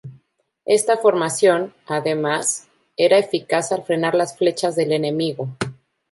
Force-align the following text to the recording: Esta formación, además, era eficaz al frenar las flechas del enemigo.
Esta 0.65 0.97
formación, 0.97 1.75
además, 1.85 2.67
era 2.97 3.19
eficaz 3.19 3.71
al 3.71 3.83
frenar 3.83 4.15
las 4.15 4.35
flechas 4.35 4.75
del 4.75 4.93
enemigo. 4.93 5.49